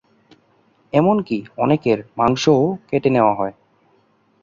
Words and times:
এমন 0.93 1.17
কি 1.21 1.37
অনেকের 1.57 1.99
মাংস 2.17 2.43
ও 2.57 2.65
কেটে 2.89 3.09
নেয়া 3.09 3.33
হই। 3.39 3.51